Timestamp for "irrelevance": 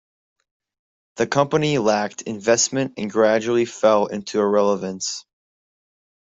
4.39-5.25